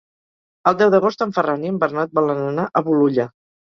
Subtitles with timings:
[0.69, 3.29] El deu d'agost en Ferran i en Bernat volen anar a Bolulla.